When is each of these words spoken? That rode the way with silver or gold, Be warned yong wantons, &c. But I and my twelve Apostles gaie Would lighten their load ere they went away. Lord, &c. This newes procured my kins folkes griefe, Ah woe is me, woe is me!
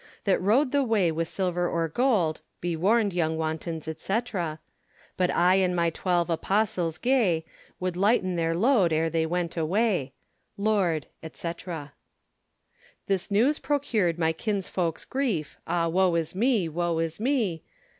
That 0.23 0.41
rode 0.41 0.71
the 0.71 0.83
way 0.83 1.11
with 1.11 1.27
silver 1.27 1.69
or 1.69 1.87
gold, 1.87 2.41
Be 2.59 2.75
warned 2.75 3.13
yong 3.13 3.37
wantons, 3.37 3.83
&c. 3.95 4.19
But 5.15 5.29
I 5.29 5.55
and 5.57 5.75
my 5.75 5.91
twelve 5.91 6.27
Apostles 6.31 6.97
gaie 6.97 7.45
Would 7.79 7.95
lighten 7.95 8.35
their 8.35 8.55
load 8.55 8.91
ere 8.91 9.11
they 9.11 9.27
went 9.27 9.55
away. 9.55 10.13
Lord, 10.57 11.05
&c. 11.33 11.51
This 13.05 13.29
newes 13.29 13.59
procured 13.59 14.17
my 14.17 14.33
kins 14.33 14.67
folkes 14.67 15.05
griefe, 15.05 15.57
Ah 15.67 15.87
woe 15.87 16.15
is 16.15 16.33
me, 16.33 16.67
woe 16.67 16.97
is 16.97 17.19
me! 17.19 17.61